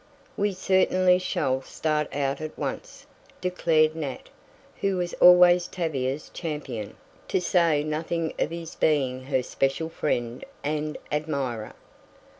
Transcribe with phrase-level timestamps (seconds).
[0.35, 3.05] "We certainly shall start out at once,"
[3.39, 4.29] declared Nat,
[4.77, 6.95] who was always Tavia's champion,
[7.27, 11.73] to say nothing of his being her special friend and admirer.